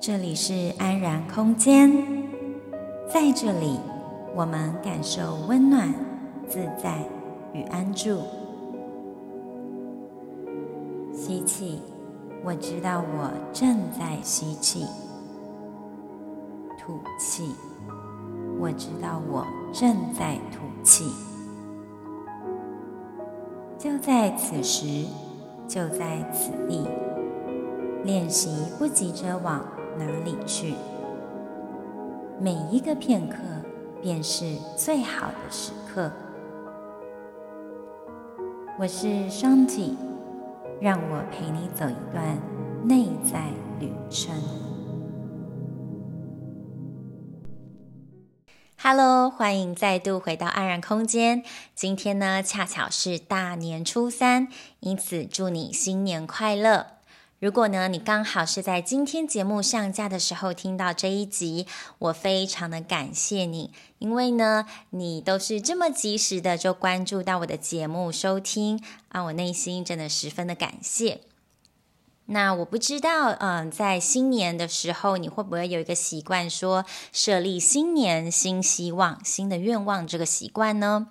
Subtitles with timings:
[0.00, 1.90] 这里是安然空间，
[3.12, 3.78] 在这里，
[4.34, 5.92] 我们感受温暖、
[6.48, 7.04] 自在
[7.52, 8.22] 与安住。
[11.12, 11.82] 吸气，
[12.42, 14.86] 我知道我正在吸气；
[16.78, 17.54] 吐气，
[18.58, 21.27] 我知道我正在吐气。
[23.78, 25.06] 就在此时，
[25.68, 26.84] 就在此地，
[28.02, 29.64] 练习不急着往
[29.96, 30.74] 哪里去？
[32.40, 33.36] 每一个片刻
[34.02, 36.10] 便是最好的时刻。
[38.80, 39.96] 我是双季
[40.80, 42.36] 让我陪你走一段
[42.82, 43.44] 内在
[43.78, 44.34] 旅程。
[48.90, 51.44] Hello，欢迎再度回到安然空间。
[51.74, 54.48] 今天呢，恰巧是大年初三，
[54.80, 56.86] 因此祝你新年快乐。
[57.38, 61.66] 如果呢，你刚好是在今天节目上架的时候听到这一集，
[61.98, 71.20] 我非常的感谢你，因为呢，你都是这么及时的就关注到我的节目收听，啊，我内心真的十分的感谢。
[72.30, 81.08] 那我不知道，嗯，在新年的时候，你会不会有一个习惯，说设立新年新希望、新的愿望这个习惯呢？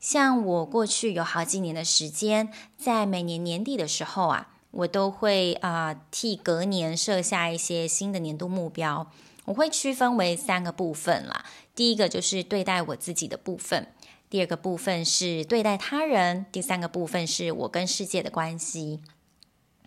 [0.00, 4.48] 像我过去有好几年的时间，在每年年底的时候啊。
[4.72, 9.06] 我都会啊、替隔年设下一些新的年度目标，
[9.44, 11.44] 我会区分为三个部分啦。
[11.74, 13.88] 第一个就是对待我自己的部分，
[14.30, 19.00] 第二个部分是对待他人，第三个部分是我跟世界的关系。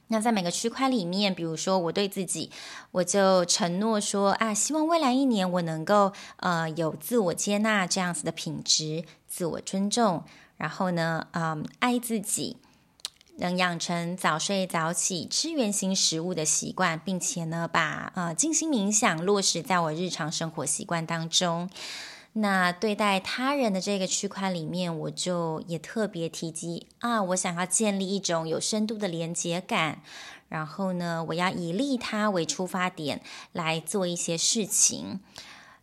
[0.07, 2.51] 那在每个区块里面，比如说我对自己，
[2.91, 10.23] 我就承诺说啊，希望未来一年我能够呃有自我接纳这样子的品质，自我尊重，
[10.57, 12.57] 然后呢，嗯、爱自己。
[13.37, 21.69] 能养成早睡早起、吃原型食物的习惯，并且呢，把呃静心冥想落实在我日常生活习惯当中。
[22.38, 30.01] 那对待他人的这个区块里面，我就也特别提及啊，我想要建立一种有深度的连接感，
[30.50, 33.22] 然后呢，我要以利他为出发点
[33.53, 35.22] 来做一些事情。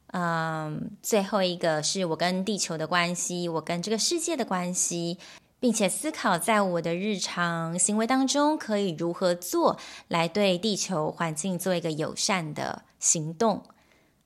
[0.09, 5.19] 嗯，最后一个是我跟地球的关系，我跟这个世界的关系。
[5.59, 13.63] 并且思考，在我的日常行为当中，可以如何做来对地球环境做一个友善的行动。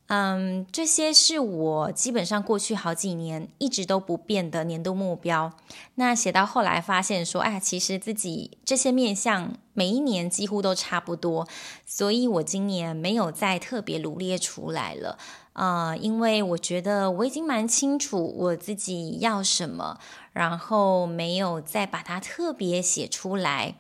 [0.09, 5.53] 嗯，这些是我基本上过去好几年一直都不变的年度目标。
[5.97, 11.49] 那写到后来发现说，哎，其实自己这些面向每一年几乎都差不多，
[11.85, 15.19] 所以我今年没有再特别罗列出来了。
[15.55, 19.99] 啊、因为我觉得我已经蛮清楚我自己要什么。
[20.33, 23.77] 然后没有再把它特别写出来，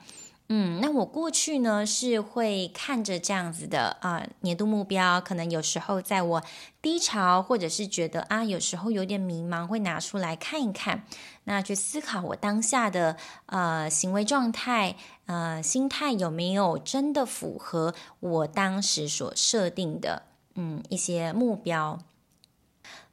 [0.48, 6.42] 嗯，那我过去呢是会看着这样子的啊、年度目标，可能有时候在我
[6.80, 11.04] 低潮或者是觉得啊有时候有点迷茫，会拿出来看一看，
[11.44, 14.94] 那去思考我当下的呃行为状态、
[15.26, 20.22] 呃心态有没有真的符合我当时所设定的
[20.54, 21.98] 嗯一些目标。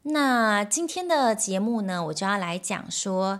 [0.04, 3.40] 那今天的节目呢，我就要来讲说，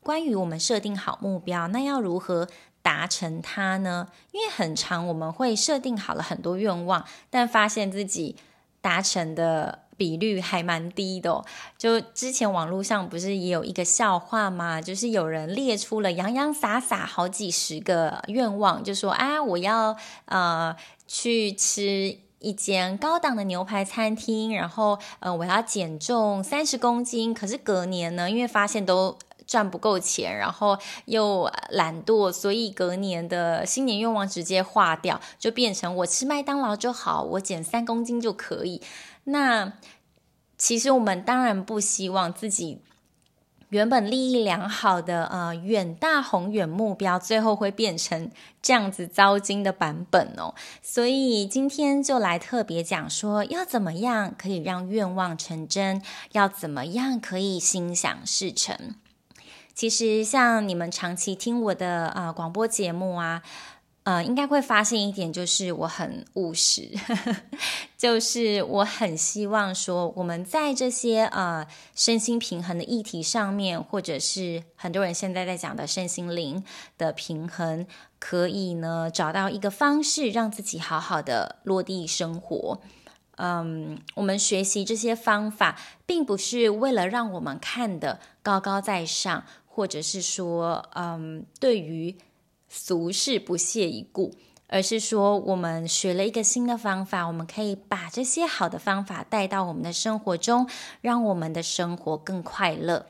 [0.00, 2.48] 关于我们设定好目标，那要如何
[2.88, 4.08] 达成它呢？
[4.32, 8.34] 因为很长我们会设定好了很多愿望，但发现自己
[8.80, 11.44] 达成的比率还蛮低的。
[11.76, 14.80] 就之前网络上不是也有一个笑话吗？
[14.80, 19.94] 就是有人列出了洋洋洒洒好几十个愿望，就说啊，我要
[20.24, 20.74] 呃
[21.06, 22.20] 去吃。
[22.40, 27.34] 一间高档的牛排餐厅，然后呃，我要减重三十公斤。
[27.34, 38.80] 可是隔年呢，因为发现都赚不够钱，然后又懒惰，所以隔年的新年愿望直接划掉，就变成我吃麦当劳就好，我减三公斤就可以。
[39.24, 39.72] 那
[40.56, 42.82] 其实我们当然不希望自己。
[43.70, 48.30] 原本利益良好的呃远大宏远目标，最后会变成
[48.62, 50.54] 这样子糟心的版本哦。
[50.82, 56.02] 所以今天就来特别讲说，要怎么样可以让愿望成真，
[56.32, 58.94] 要怎么样可以心想事成。
[59.78, 63.44] 其实像你们长期听我的呃广播节目啊。
[64.02, 67.36] 呃，应该会发现一点，就是我很务实，呵呵，
[67.98, 76.64] 就是我很希望说，我们在这些呃身心平衡的议题上面，或者是很多人现在在讲的身心灵
[76.96, 77.86] 的平衡，
[78.18, 82.80] 可以呢找到一个方式，让自己好好的落地生活。
[83.36, 89.44] 嗯，我们学习这些方法，并不是为了让我们看得高高在上。
[89.78, 92.16] 或者是说，嗯，对于
[92.68, 94.34] 俗事不屑一顾，
[94.66, 100.68] 而是说，我们学了一个新的方法，我们可以把这些好的方法带到我们的生活中，
[101.00, 103.06] 让我们的生活更快乐。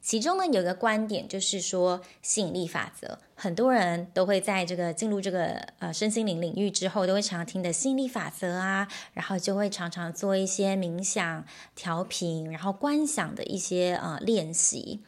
[0.00, 15.02] 其中呢，有一个观点就是说，吸引力法则，很多人都会在这个进入这个呃身心灵领域之后，都会常常听的吸引力法则啊，然后就会常常做一些冥想、调频，然后观想的一些呃练习。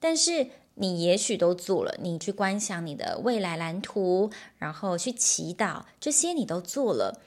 [0.00, 7.20] 但是你也许都做了，你去观想你的未来蓝图，然后去祈祷，这些你都做了。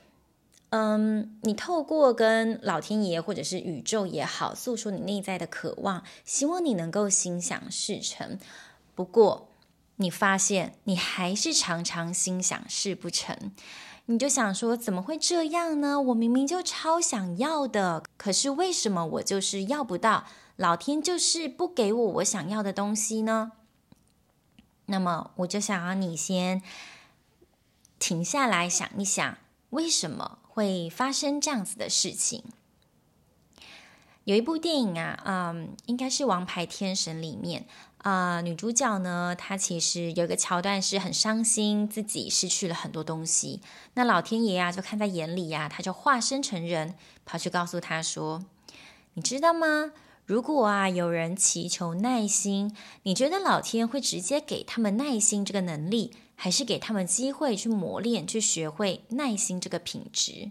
[0.71, 8.39] 嗯，你透过跟老天爷或者是宇宙也好，诉说你内在的渴望，希望你能够心想事成。
[8.95, 9.49] 不过，
[9.97, 13.51] 你发现你还是常常心想事不成，
[14.07, 16.01] 你就想说，怎么会这样呢？
[16.01, 20.25] 我明明就超想要的，可是为什么我就是要不到？
[20.55, 23.53] 老天就是不给我我想要的东西呢？
[24.85, 26.61] 那么，我就想要你先
[27.97, 29.37] 停下来想一想，
[29.71, 30.39] 为什么？
[30.47, 32.43] 会发生这样子的事情。
[34.25, 37.65] 有一部电影啊，嗯，应该是《王牌天神》里面
[37.97, 43.61] 啊，女主角呢，她其实有一个桥段是很伤心，自己失去了很多东西。
[43.95, 46.95] 那老天爷啊，就看在眼里呀，他就化身成人，
[47.25, 48.45] 跑去告诉她说
[49.15, 49.91] ：“你知道吗？
[50.25, 60.49] 如果啊有人祈求耐心，你觉得老天会直接给他们耐心这个能力？”还是给他们机会去磨练，去学会耐心这个品质。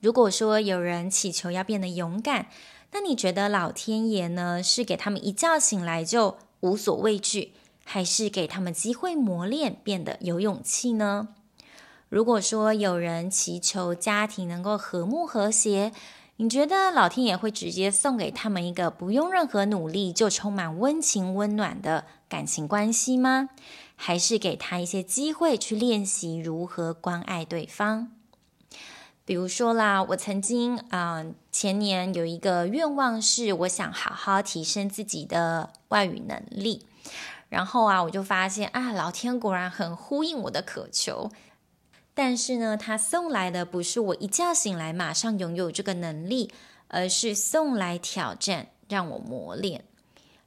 [0.00, 2.48] 如果说有人祈求要变得勇敢，
[2.92, 7.52] 那你觉得老天爷呢，是给他们一觉醒来就无所畏惧，
[7.84, 11.28] 还是给他们机会磨练，变得有勇气呢？
[12.10, 15.92] 如果说有人祈求家庭能够和睦和谐，
[16.38, 23.48] 你觉得老天爷会直接送给他们一个不用任何努力就充满温情温暖的感情关系吗？
[23.94, 28.10] 还是给他一些机会去练习如何关爱对方。
[29.24, 36.86] 比如说啦，我曾经啊、前年有一个愿望是，我想好好提升自己的外语能力。
[37.48, 41.30] 然后啊，我就发现啊，老天果然很呼应我的渴求。
[42.18, 46.50] 但是呢，他送来的不是我一觉醒来马上拥有这个能力，
[46.88, 49.84] 而是送来挑战，让我磨练。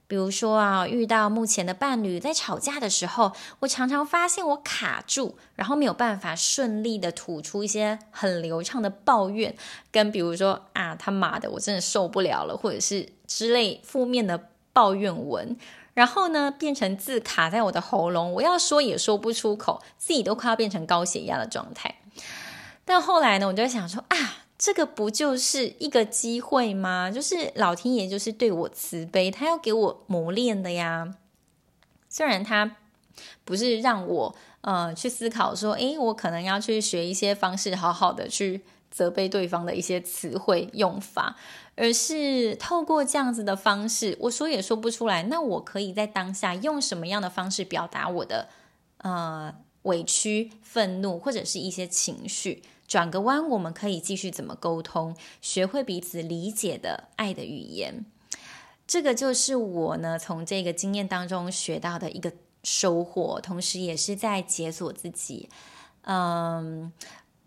[0.08, 3.30] 比如说啊，遇到目前的伴侣在吵架的时候，
[3.60, 9.54] 我常常发现我卡住，然后没有办法顺利的吐出一些很流畅的抱怨，
[9.92, 15.56] 跟比如说啊他妈的，我真的受不了了，或者是之类负面的抱怨文，
[15.94, 21.96] 然后呢变成字卡在我的喉咙，我要说也说不出口，自己都快要变成高血压的状态。
[22.84, 24.16] 但后来呢，我就想说啊。
[24.62, 27.10] 这个不就是一个机会吗？
[27.10, 31.14] 就是老天爷就是对我慈悲，他要给我磨练的呀。
[32.10, 32.76] 虽然他
[33.46, 38.60] 不是让我呃去思考说，诶，我可能要去学一些方式，好好的去
[38.90, 41.36] 责备对方的一些词汇用法，
[41.80, 45.22] 而是透过这样子的方式，我说也说不出来。
[45.22, 48.50] 那我可以在当下用什么样的方式表达我的
[48.98, 49.54] 呃
[49.84, 52.62] 委屈、愤怒或者是一些情绪？
[52.86, 58.04] 转个弯，我们可以继续怎么沟通，学会彼此理解的爱的语言。
[58.86, 62.30] 这个就是我呢从这个经验当中学到的一个
[62.62, 65.48] 收获，同时也是在解锁自己。
[66.02, 66.92] 嗯，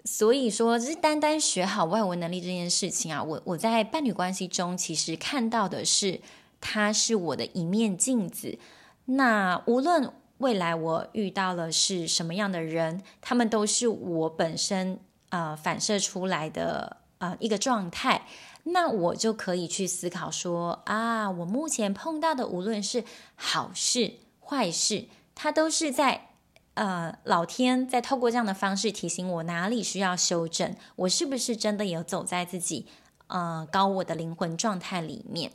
[0.05, 6.22] 所以说，就是单单学好外文能力这件事情啊，我我在伴侣关系中其实看到的是，
[6.60, 8.57] 他是我的一面镜子。
[9.05, 15.00] 那无论未来我遇到了是什么样的人，他们都是我本身。
[15.29, 18.27] 呃，反射出来的呃一个状态，
[18.65, 26.33] 那我就可以去思考说啊，我目前碰到的无论是好事坏事，它都是在
[26.74, 32.88] 呃老天在透过这样的方式提醒我哪里需要修正，我是不是真的有走在自己
[33.27, 35.51] 呃高我的灵魂状态里面？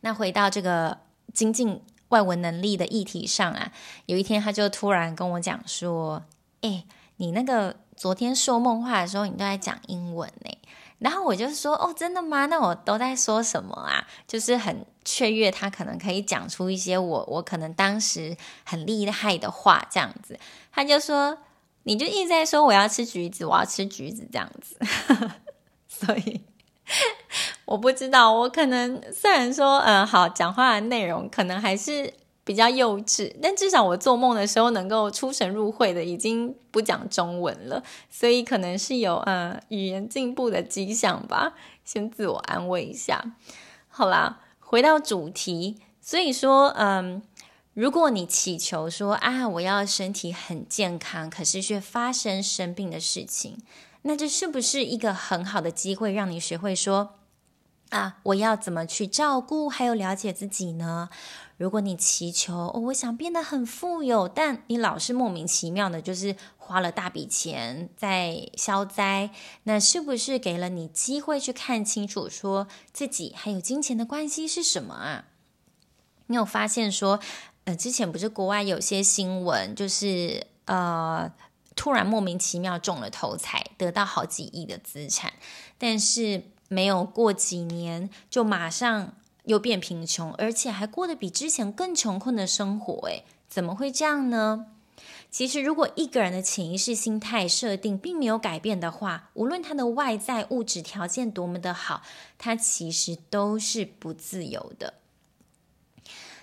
[0.00, 0.98] 那回到这个
[1.32, 3.72] 精进外文能力的议题上啊，
[4.06, 6.24] 有一天他就突然跟我讲说，
[6.60, 6.84] 哎，
[7.16, 7.76] 你那个。
[7.96, 10.58] 昨天说梦话的时候，你都在讲英文呢，
[10.98, 12.46] 然后我就说：“哦，真的吗？
[12.46, 20.38] 那我都在说什么啊？”就是很雀跃，他可能可以讲出一些我我可能当时很厉害的话，这样子。
[20.72, 21.38] 他就说
[21.84, 24.78] ：“你就一直在说我要吃橘子，我要吃橘子这样子。
[25.88, 26.40] ”所以
[27.64, 32.12] 我不知道，我可能虽然说嗯好，讲话的内容可能还是。
[32.46, 43.34] 比较幼稚，但至少我做梦的时候能够出神入会的，已经不讲中文了，所以可能是有呃语言进步的迹象吧，先自我安慰一下。
[43.88, 47.20] 好啦，回到主题，所以说，嗯，
[47.74, 53.58] 如果你祈求说啊，我要身体很健康，可是却发生生病的事情，
[54.02, 57.14] 那这是不是一个很好的机会，让你学会说
[57.90, 61.08] 啊，我要怎么去照顾，还有了解自己呢？
[61.56, 69.30] 如果你祈求，我想变得很富有，但你老是莫名其妙的，就是花了大笔钱在消灾，
[69.62, 75.24] 那是不是给了你机会去看清楚，说自己还有金钱的关系是什么啊？
[76.26, 77.20] 你有发现说，
[77.64, 81.32] 呃，之前不是国外有些新闻，就是呃，
[81.74, 85.32] 突然莫名其妙中了头彩，得到好几亿的资产，
[85.78, 89.14] 但是没有过几年就马上。
[89.46, 94.66] 又变贫穷，而且还过得比之前更穷困的生活，诶，怎么会这样呢？
[95.30, 102.02] 其实，如果一个人的潜意识心态设定并没有改变的话，无论他的外在物质条件多么的好，
[102.36, 104.94] 他其实都是不自由的。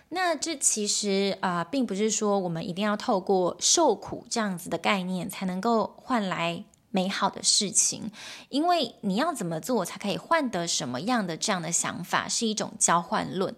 [0.07, 6.63] 那这其实啊、并不是说我们一定要透过受苦这样子的概念才能够换来。
[6.93, 8.11] 美好的事情，
[8.49, 13.55] 因为你要怎么做才可以换得什么样的这样的想法，是一种交换论。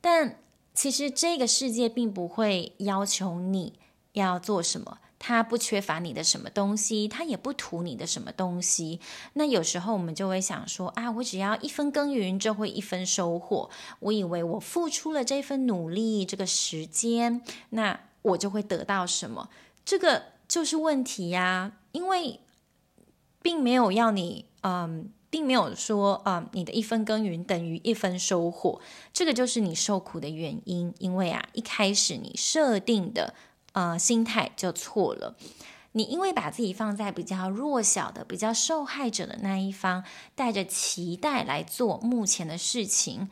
[0.00, 0.36] 但
[0.74, 3.74] 其实这个世界并不会要求你
[4.14, 8.98] 要做什么，它不缺乏你的什么东西，它也不图你的什么东西。
[9.34, 13.70] 那有时候我们就会想说啊，我只要一分耕耘就会一分收获。
[14.00, 19.48] 我以为我付出了这份努力，这个时间，那我就会得到什么？
[19.84, 22.40] 这个就是问题呀，因为。
[23.42, 28.80] 并没有要你，嗯，并没有说，嗯，你的一分耕耘等于一分收获，
[29.12, 30.94] 这个就是你受苦的原因。
[30.98, 33.34] 因为啊，一开始你设定的，
[33.72, 35.36] 呃，心态就错了。
[35.94, 43.28] 你因为把自己放在比较弱小的、比较受害者的那一方，带着期待来做目前的事情，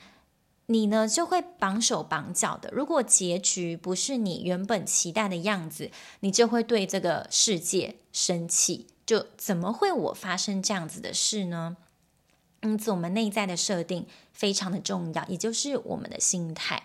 [0.67, 2.71] 你呢就会绑手绑脚的。
[2.73, 5.90] 如果结局不是你原本期待的样子，
[6.21, 8.88] 你就会对这个世界生气。
[9.11, 11.76] 就怎么会我发生这样子的事呢？
[12.61, 16.85] 因此，我们内在的设定非常的重要，也就是我们的心态。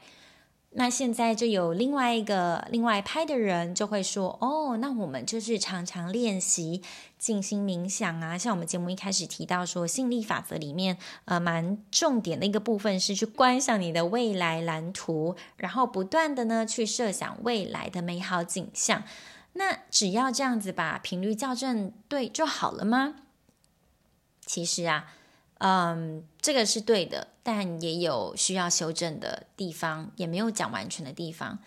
[0.71, 6.81] 那现在就有另外一个另外一派的人就会说：“哦，那我们就是常常练习
[7.19, 19.03] 静心冥想啊。”像我们节目一开始提到说，吸引力法则里面呃蛮重点的一个部分是去观想你的未来蓝图，然后不断的呢去设想未来的美好景象。
[19.57, 23.15] 那只要这样子把频率校正对就好了吗？
[24.45, 25.13] 其实啊，
[25.57, 31.59] 嗯，这个是对的，但也有需要修正的地方，也没有讲完全的地方。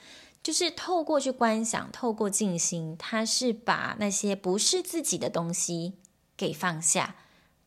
[0.42, 5.95] 就是透过去观想，透过静心，它是把那些不是自己的东西
[6.37, 7.16] 给放下，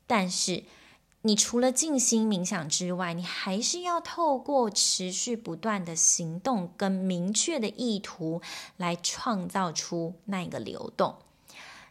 [0.07, 0.63] 但是。
[1.23, 8.41] 你除了静心冥想之外，你还是要透过持续不断的行动跟明确的意图
[8.77, 11.17] 来创造出那个流动。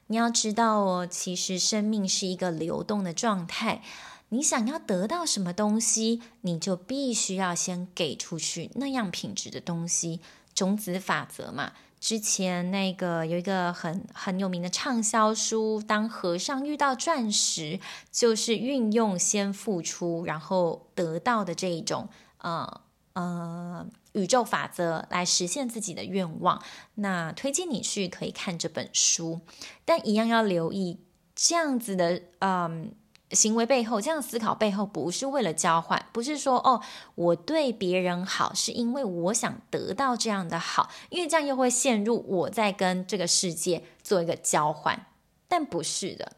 [0.09, 3.83] 你要知道哦，其实生命是一个流动的状态。
[4.31, 10.21] 你想要得到什么东西，你就必须要先给出去那样品质的东西。
[10.53, 11.73] 种子法则嘛。
[12.00, 17.78] 之前那个有一个很很有名的畅销书，当和尚遇到钻石，
[18.11, 22.80] 就是运用先付出然后得到的这一种呃
[23.12, 26.62] 呃宇宙法则来实现自己的愿望。
[26.95, 29.40] 那推荐你去可以看这本书，
[29.85, 31.00] 但一样要留意
[31.35, 32.95] 这样子的嗯。
[33.31, 36.83] 行为背后，这样思考背后不是为了交换，不是说哦，
[37.15, 45.07] 我对别人好是因为我想得到这样的好，因为这样又会陷入我在跟这个世界做一个交换，
[45.47, 46.33] 但不是的。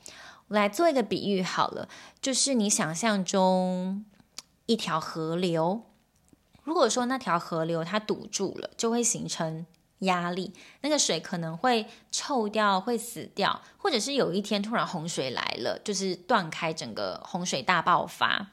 [0.49, 1.89] 来做一个比喻好了，
[2.21, 4.05] 就是你想象中
[4.67, 5.83] 一条河流，
[6.63, 9.65] 如果说那条河流它堵住了，就会形成。
[10.03, 18.53] 压力，那个水可能会臭掉，会死掉，或者是有一天突然洪水来了，就是断开整个洪水大爆发。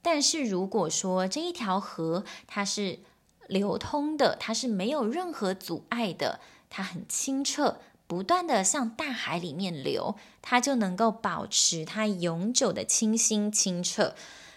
[0.00, 3.00] 但是如果说这一条河它是
[3.48, 14.14] 流通的，它是没有任何阻碍的，它很清澈，不断的向大海里面流，它就能够保持它永久的清新清澈。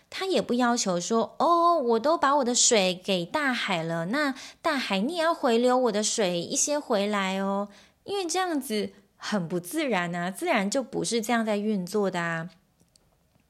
[0.10, 7.68] 他也不要求说，哦，我都把我的水给大海了，那大海你也要回流我的水一些回来哦，
[8.06, 12.50] 因为这样子很不自然啊，自然就不是这样在运作的啊。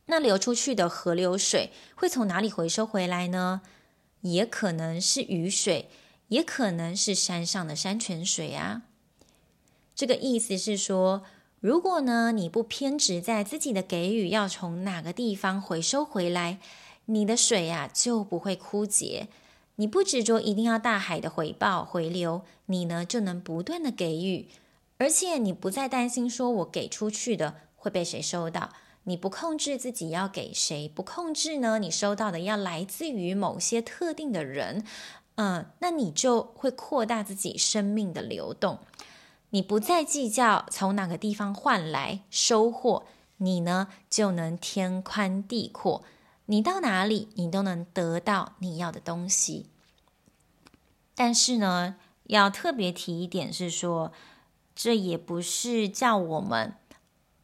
[0.07, 3.61] 那流出去的河流水会从哪里回收回来呢？
[4.21, 5.89] 也可能是雨水，
[6.29, 8.81] 也可能是山上的山泉水啊。
[9.95, 11.23] 这个意思是说。
[11.59, 16.59] 如果呢，你不偏执在自己的给予要从哪个地方回收回来，
[17.05, 19.27] 你的水呀、啊、就不会枯竭。
[19.77, 24.47] 你不执着一定要大海的回报回流，你呢就能不断的给予，
[24.97, 28.71] 而且你不再担心说我给出去的会被谁收到，
[29.03, 34.83] 你不控制自己要给谁，不控制呢你收到的要来自于某些特定的人，
[35.35, 38.79] 嗯，那你就会扩大自己生命的流动，
[39.51, 43.05] 你不再计较从哪个地方换来收获，
[43.37, 46.03] 你呢就能天宽地阔。
[46.47, 49.67] 你到哪里，你都能得到你要的东西。
[51.13, 54.13] 但是呢，要特别提一点是说，
[54.75, 56.75] 这也不是叫我们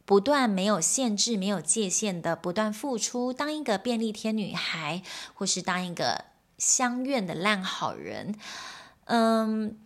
[0.05, 5.01] 不断没有限制、没有界限的不断付出，当一个便利贴女孩，
[5.33, 6.25] 或是当一个
[6.57, 8.35] 相愿的烂好人。
[9.05, 9.77] 嗯，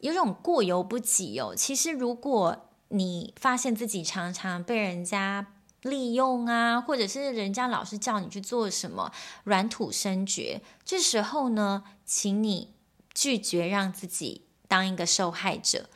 [0.00, 1.54] 有种过犹不及哦。
[1.56, 5.46] 其实，如果你发现自己常常被人家
[5.82, 9.12] 利用啊，或者是人家老是叫你去做什么
[9.44, 12.74] 软土深掘，这时候呢，请你
[13.14, 15.88] 拒绝让自己当一个受害者。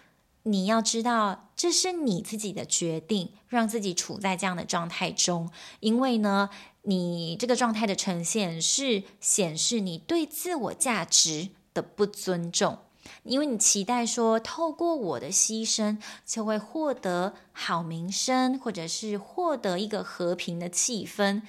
[0.44, 6.50] 你要知道，这是你自己的决定，让自己处在这样的状态中，因为呢，
[6.82, 12.78] 你这个状态的呈现是显示你对自我价值的不尊重。
[13.22, 21.42] 因为你期待说，透过我的牺牲就会获得好名声，或者是获得一个和平的气氛，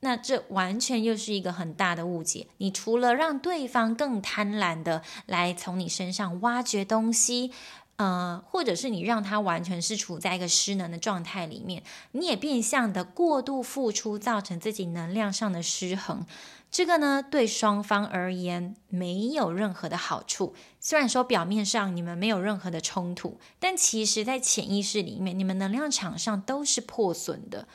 [0.00, 2.46] 那这完全又是一个很大的误解。
[2.58, 7.52] 你除了让对方更贪婪的来从你身上挖掘东西，
[7.96, 16.24] 呃，或者是你让他完全是处在一个失能的状态里面，你也变相的过度付出，造成自己能量上的失衡。
[16.70, 20.54] 这个呢，对双方而言没有任何的好处。
[20.78, 27.66] 虽然说表面上你们没有任何的冲突，但其实，在潜意识里面，你们能量场上都是破损的。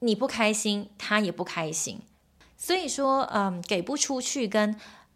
[0.00, 2.00] 你不开心，他也不开心。
[2.56, 4.74] 所以说，嗯，给不出去跟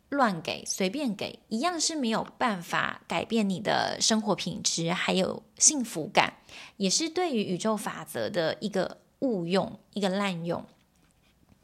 [0.09, 6.35] 乱给、随便给一样，是没有办法改变你的生活品质，还有幸福感，
[6.76, 10.64] 也是对于宇宙法则的一个误用、一个滥用。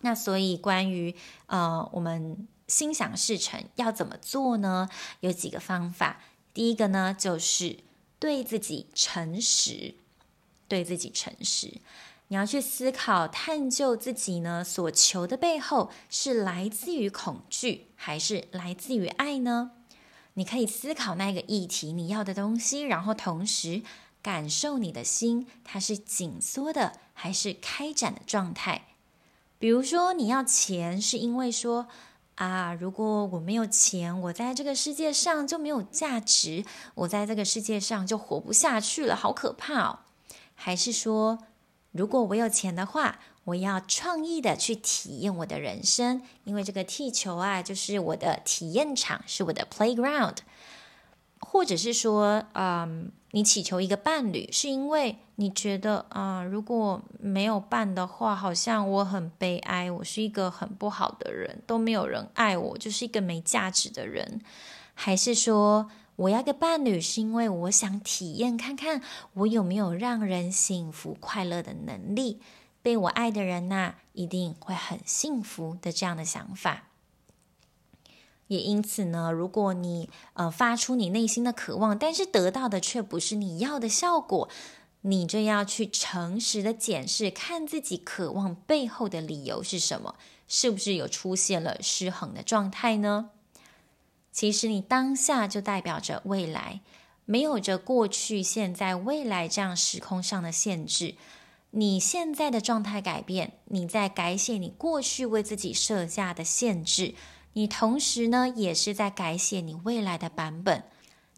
[0.07, 1.13] 那所以，关于
[1.47, 4.89] 呃，我们心想事成要怎么做呢？
[5.19, 6.21] 有几个方法。
[6.55, 7.81] 第一个呢，就是
[8.21, 9.97] 对自己诚实，
[10.69, 11.81] 对自己诚实。
[12.29, 19.73] 你要去思考、探究自己呢所求的背后，是来自于恐惧，还是来自于爱呢？
[20.35, 23.83] 你可以思考那个议题，你要的东西，然后同时
[24.23, 28.87] 感受你的心，它是紧缩的，还是开展的状态？
[29.59, 31.89] 比如说，你要钱，是因为说
[32.35, 36.65] 啊，如果我没有钱，我在这个世界上就没有价值，
[36.95, 39.99] 我在这个世界上就活不下去了，好可怕哦。
[40.55, 41.39] 还是说，
[41.93, 50.37] 如果我有钱的话，我要创意的去体验我的人生，因为这个地球啊，就是我的体验场，是我的 playground。
[51.57, 64.43] 或者是说，嗯，你祈求一个伴侣，是因为你觉得，啊、如果没有伴的话，好像我很悲哀，我是一个很不好的人，都没有人爱我，就是一个没价值的人。
[64.93, 69.01] 还是说，我要个伴侣，是因为我想体验看看，
[69.33, 72.43] 我有没有让人幸福快乐的能力？
[72.83, 76.85] 被我爱的人呐、一定会很幸福的这样的想法。
[78.49, 84.49] 也因此呢，如果你呃发出你内心的渴望，但是得到的却不是你要的效果，
[85.03, 90.15] 你就要去诚实的检视，看自己渴望背后的理由是什么，
[90.47, 93.31] 是不是有出现了失衡的状态呢？
[94.33, 96.83] 其实你当下就代表着未来，
[97.25, 101.15] 没有着过去、现在、未来这样时空上的限制。
[101.71, 107.15] 你现在的状态改变，你在改写你过去为自己设下的限制。
[107.57, 110.85] 你同时呢，也是在改写你未来的版本。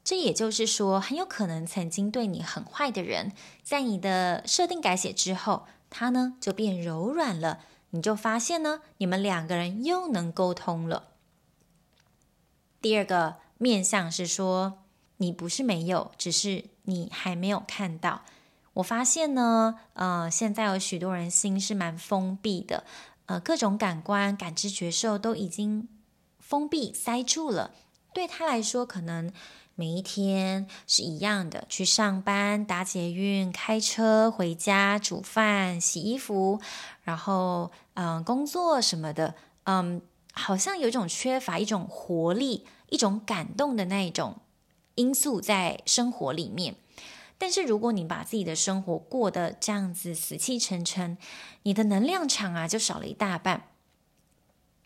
[0.02, 3.30] 这也就是说，很有可能曾经对你很坏的人，
[3.62, 7.60] 在你的设定改写之后，他呢就变柔软了。
[7.90, 11.10] 你就发现呢，你们两个人又能沟通了。
[12.82, 14.78] 第二个面向是说，
[15.18, 18.22] 你不是没有，只是你还没有看到。
[18.74, 22.82] 我发现呢，呃，现在有许多人心是蛮封闭的，
[23.26, 25.86] 呃，各种感官、感知、觉受都已经。
[26.48, 27.72] 封闭塞住了，
[28.14, 29.30] 对他来说，可能
[29.74, 36.58] 每一天是一样的，去上班、搭捷运、开车回家、煮饭、洗衣服，
[37.02, 39.34] 然后嗯，工作什么的，
[39.64, 40.00] 嗯，
[40.32, 44.38] 好像有一种缺乏一种活力、一种感动的那一种
[44.94, 46.76] 因素在生活里面。
[47.36, 51.18] 但是，如果你把自己的生活过得这样子死气沉沉，
[51.64, 53.64] 你的能量场啊就少了一大半。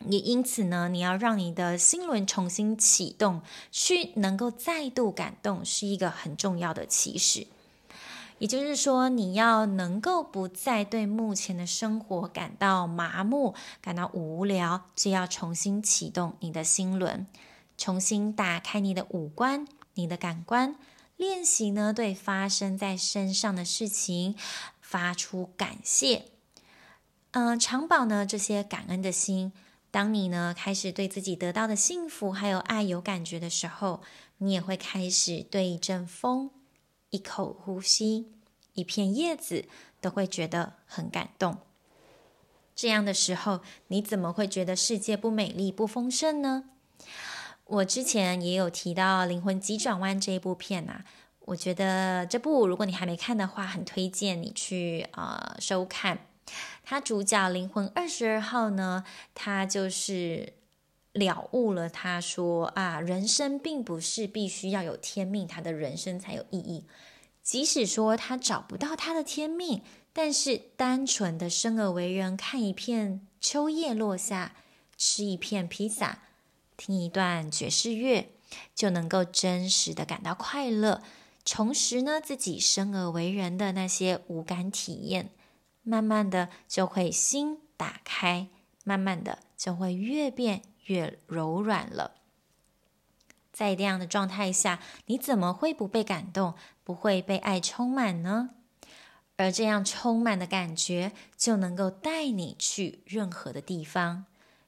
[0.07, 7.47] 也因此呢，你要让你的心轮重新启动，去能够再度感动，是一个很重要的起始。
[8.39, 17.25] 也就是说，你要能够不再对目前的生活感到麻木、感到无聊，就要重新启动你的心轮，
[17.77, 20.75] 重新打开你的五官、你的感官，
[21.15, 24.35] 练习呢对发生在身上的事情
[24.81, 26.25] 发出感谢，
[27.31, 29.53] 嗯、呃，常保呢这些感恩的心。
[29.93, 34.01] 当你呢开始对自己得到的幸福还有爱有感觉的时候，
[34.39, 36.49] 你也会开始对一阵风。
[37.11, 38.31] 一口呼吸，
[38.73, 39.65] 一片叶子
[40.01, 41.59] 都会觉得很感动。
[42.73, 46.63] 这样的时候，你怎么会觉得世界不美丽、不丰盛呢？
[47.65, 51.03] 我之前也有提到《灵魂急转弯》这一部片呐，
[51.41, 56.25] 我觉得这部如果你还没看的话，很推荐你去呃收看。
[56.83, 59.03] 他主角灵魂二十二号呢，
[59.33, 60.53] 他就是。
[61.13, 66.85] 了悟了，他说啊，人生并不是必须要有天命，他的人生才有意义。
[67.43, 74.55] 即使说他找不到他的天命，但是单纯的生而为人，看一片秋叶落下，
[74.97, 76.23] 吃一片披萨，
[76.75, 78.31] 听一段爵士乐，
[78.73, 81.03] 就能够真实的感到快乐，
[81.45, 85.29] 重拾呢自己生而为人的那些五感体验，
[85.83, 88.47] 慢慢的就会心打开，
[88.83, 90.63] 慢慢的就会越变。
[90.87, 92.15] 越柔软了，
[93.53, 98.49] 在这样的状态下，你怎么会不被感动，不会被爱充满呢？
[99.37, 104.25] 而这样充满的感觉，就能够带你去任何的地方，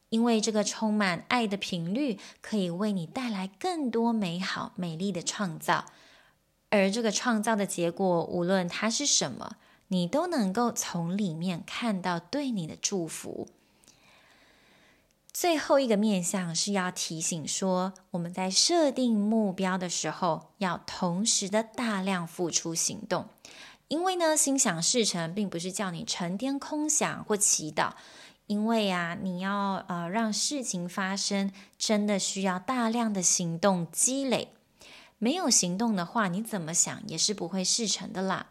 [0.08, 5.84] 因为这个充满爱的频率，可以为你带来更多美好、美丽的创造。
[6.70, 13.48] 而这个创造的结果，无论它是什么，你都能够从里面看到对你的祝福。
[15.32, 23.28] 最后一个面向是要提醒说，我们在设定目标的时候，要同时的大量付出行动。
[23.90, 27.92] 因为呢，心想事成并不是叫你成天空想或祈祷，
[28.48, 34.54] 因为啊，你要呃让事情发生，真的需要大量的行动积累。
[35.18, 38.48] 没有行动的话，你怎么想也是不会事成的啦。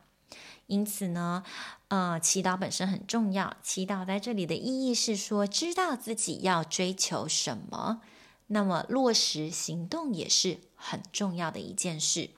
[0.67, 1.45] 因此呢，
[1.89, 3.57] 呃，祈祷本身很重要。
[3.63, 8.01] 祈祷在这里的意义是说，知道自己要追求什么，
[8.47, 12.31] 那么落实行动也是很重要的一件事。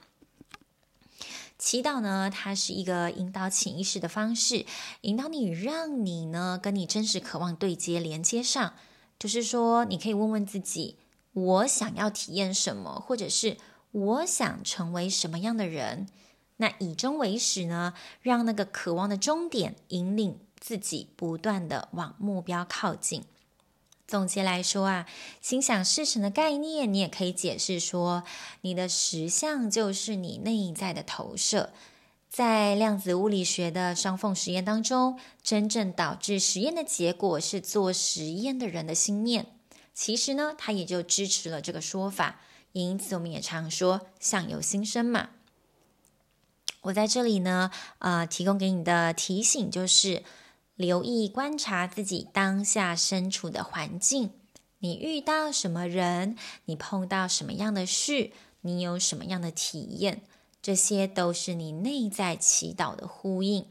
[1.58, 4.66] 祈祷呢，它是一个引导潜意识的方式，
[5.00, 8.74] 引导你，让你呢跟你真实渴望对接连接上。
[9.18, 10.96] 就是说，你可以问问自己：
[11.32, 13.56] 我想要体验什么，或者是
[13.92, 16.08] 我想成为什么样的人。
[16.58, 23.24] 那以终为始呢，让那个渴望的终点引领自己不断的往目标靠近。
[24.06, 25.06] 总结来说啊，
[25.42, 28.22] 心想事成的概念，你也可以解释说，
[28.60, 31.72] 你的实相就是你内在的投射。
[32.28, 39.46] 在量子物理学的双缝实验当中，真正导致实验的结果是做实验的人的心念。
[39.92, 42.40] 其实呢，它也就支持了这个说法。
[42.72, 45.30] 因此，我们也常说相由心生嘛。
[46.86, 50.22] 我在这里呢，呃，提供给你的提醒就是，
[50.76, 54.30] 留意观察自己当下身处的环境，
[54.78, 60.22] 你遇到什么人，你碰到什么样的事，你有什么样的体验，
[60.62, 63.66] 这些都是你内在祈祷的呼应。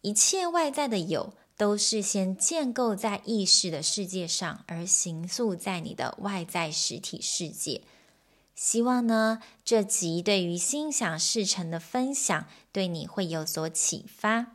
[0.00, 7.82] 一切外在的有，都是先建构在意识的世界上，而形塑在你的外在实体世界。
[8.54, 14.46] 希望呢，这集对于心想事成的分享，对你会有所启发。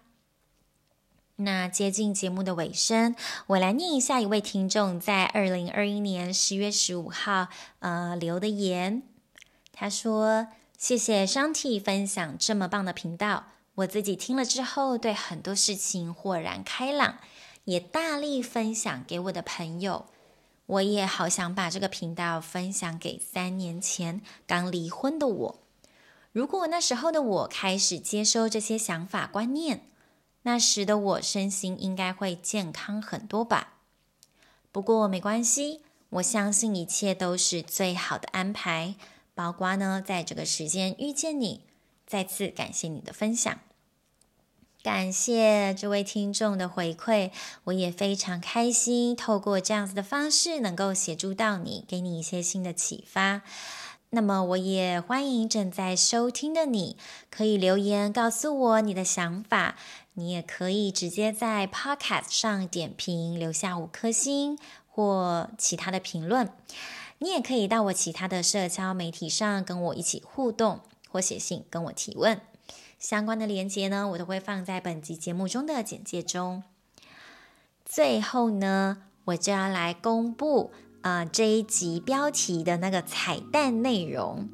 [1.36, 3.16] 那接近节目的尾声，
[3.48, 7.48] 我来念一下一位听众在二零二一年十月十五号
[7.80, 9.04] 呃留的言。
[9.72, 17.20] 他说：“谢谢商 T 分享这么棒的频道，我自己听了之后，对很多事情豁然开朗，
[17.64, 20.08] 也大力分享给我的朋友。”
[20.70, 25.60] 我也好想把这个频道分享给三年前刚离婚的我。
[26.32, 29.82] 如果那时候的我开始接收这些想法观念，
[30.44, 33.80] 那时的我身心应该会健康很多吧。
[34.72, 38.94] 不过没关系，我相信一切都是最好的安排，
[39.34, 41.62] 包括呢在这个时间遇见你。
[42.06, 43.60] 再次感谢你的分享。
[44.82, 47.32] 感谢这位听众的回馈，
[47.66, 53.42] 我也非常开心，透过这样子的方式能够协助到你，给你一些新的启发。
[54.12, 56.98] 那么，我也欢迎正在收听的你，
[57.30, 59.76] 可以留言告诉我你的想法。
[60.14, 64.58] 你也可以直接在 Podcast 上点评，留下五颗星。
[64.92, 66.50] 或其他的评论。
[67.20, 72.42] 你也可以到我其他的社交媒体上跟我一起互动，或写信跟我提问。
[73.00, 76.64] 相关的连接呢，我都会放在本集节目中的简介中。
[77.86, 84.50] 最后呢，我就要来公布啊、这一集标题的那个彩蛋内容，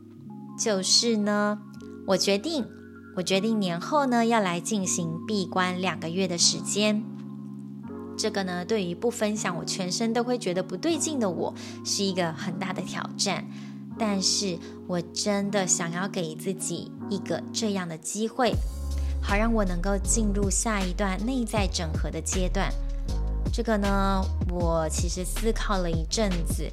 [0.59, 1.59] 就是呢，
[2.05, 2.67] 我决定，
[3.15, 7.03] 我决定年后呢要来进行闭关两个月的时间。
[8.15, 13.49] 这个呢，对于不分享我全身都会觉得不对劲的我，是一个很大的挑战。
[13.97, 18.53] 但是我真的想要给自己一个这样的机会，
[19.21, 22.71] 好让我能够进入下一段内在整合的阶段。
[23.53, 26.69] 这个呢，我其实思考了一阵子，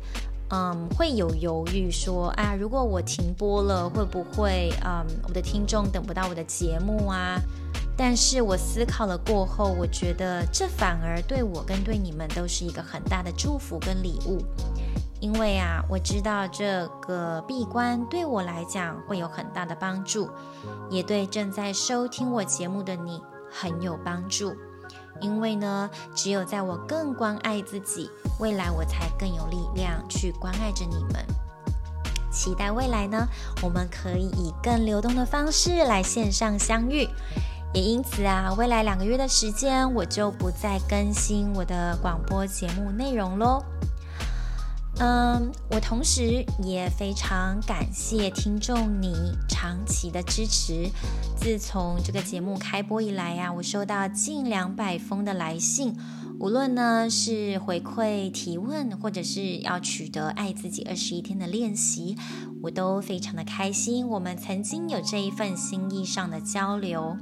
[0.51, 7.41] 嗯，会有犹豫说，啊，如果我停播了，会不会，嗯，我的听众等不到我的节目啊？
[7.97, 14.43] 但是我思考了过后，我觉得这反而对我跟对你们都是一个很大的祝福跟礼物，
[15.23, 20.29] 因为啊，我知道这个闭关对我来讲会有很大的帮助，
[20.91, 24.53] 也对正在收听我节目的你很有帮助。
[25.21, 31.25] 因为呢，只有在我更关爱自己，未来我才更有力量去关爱着你们。
[32.33, 33.29] 期待未来呢，
[33.63, 37.09] 我们可以以更流动的方式来线上相遇。
[37.73, 43.63] 也因此啊，未来两个月的时间，我就不再更新我的广播节目内容喽。
[45.05, 49.13] 嗯，我同时也非常感谢听众你
[49.49, 50.89] 长期的支持。
[51.37, 55.99] 自从这个节目开播以来呀，我收到近两百封的来信，
[56.39, 62.17] 无论呢是回馈提问，或者是要取得爱自己二十一天的练习，
[62.63, 64.07] 我都非常的开心。
[64.07, 67.17] 我们曾经有这一份心意上的交流。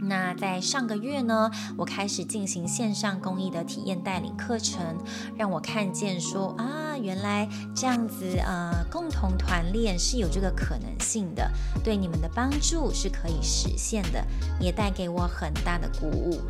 [0.00, 4.96] 那在上个月呢，我开始进行线上公益的体验带领课程，
[5.36, 11.50] 让我看见说啊，原来这样子呃，共同团练是有这个可能性的，
[11.82, 14.24] 对你们的帮助是可以实现的，
[14.60, 16.40] 也带给我很大的鼓舞。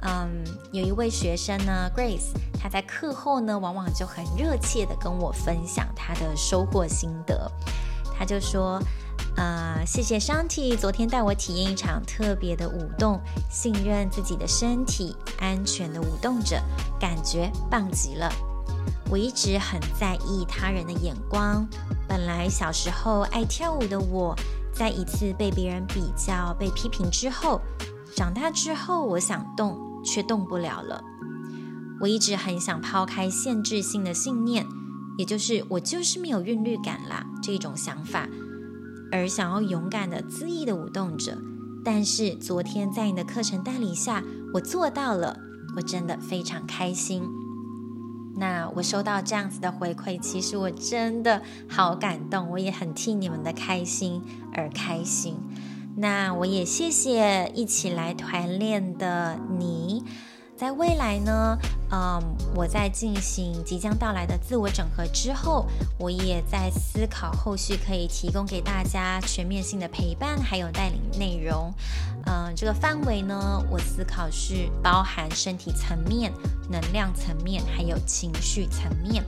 [0.00, 7.50] 嗯，有一位学生呢，Grace，她在课后呢，往往就很热切地跟我分享她的收获心得，
[8.18, 8.82] 她就说。
[9.38, 16.60] 啊、呃，谢谢 Shanti 昨天带我体验一场特别的舞动，信任自己的身体，安全的舞动着，
[16.98, 18.28] 感觉棒极了。
[19.08, 21.64] 我一直很在意他人的眼光，
[22.08, 24.34] 本来小时候爱跳舞的我，
[24.72, 27.60] 在一次被别人比较、被批评之后，
[28.16, 31.00] 长大之后我想动却动不了了。
[32.00, 34.66] 我一直很想抛开限制性的信念，
[35.16, 38.28] 也就是我就是没有韵律感啦这种想法。
[39.10, 41.38] 而想要勇敢的、恣意的舞动着，
[41.84, 44.22] 但是昨天在你的课程带领下，
[44.54, 45.38] 我做到了，
[45.76, 47.22] 我真的非常开心。
[48.36, 54.22] 那我收到这样子的回馈，其实我真的好感动，我也很替你们的开心
[54.54, 55.36] 而开心。
[55.96, 60.04] 那我也谢谢一起来团练的你。
[60.58, 61.56] 在未来呢，
[61.92, 62.20] 嗯，
[62.52, 65.64] 我在进行即将到来的自我整合之后，
[65.96, 71.72] 我也在思考后续可以提供给大家全面性的陪伴，还有带领内容。
[72.26, 76.32] 嗯，这个范围呢，我思考是包含身体层面、
[76.68, 79.24] 能量层面，还有情绪层面，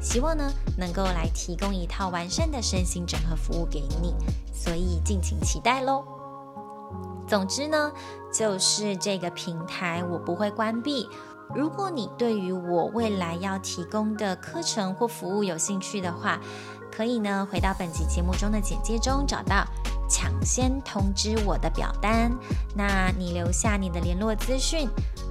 [0.00, 4.12] 希望呢能够来提供一套完善的身心整合服务给你，
[4.52, 6.04] 所以敬请期待喽。
[7.28, 7.90] 总之呢，
[8.32, 11.08] 就是这个平台我不会关闭。
[11.54, 16.40] 如果你对于我未来要提供的课程或服务有兴趣的话，
[16.90, 19.66] 可以呢回到本集节目中的简介中找到
[20.08, 22.32] 抢先通知我的表单。
[22.74, 24.88] 那你留下你的联络资讯，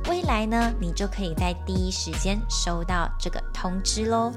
[0.08, 4.32] 未来呢你就可以在第一时间收到这个通知喽。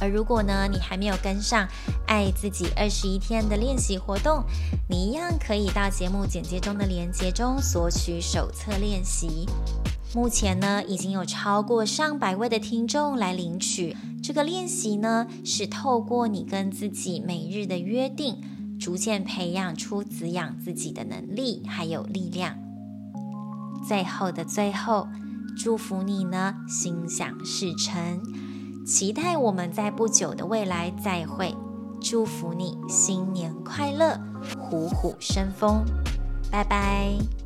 [0.00, 1.68] 而如果呢，你还没有跟上
[2.06, 4.44] 爱自己二十一天的练习活动，
[4.88, 9.46] 你一样可以到节目简介中的链接中索取手册练习。
[10.14, 18.40] 目前呢，已经有超过上百位的听众来领取这个练习呢，是透过你跟自己每日的约定，
[18.78, 22.56] 逐渐培养出滋养自己的能力还有力量。
[23.86, 25.08] 最后的最后，
[25.56, 28.22] 祝福你呢，心想事成。
[28.84, 31.54] 期待我们在不久的未来再会，
[32.02, 34.20] 祝福你新年快乐，
[34.58, 35.82] 虎虎生风，
[36.50, 37.43] 拜拜。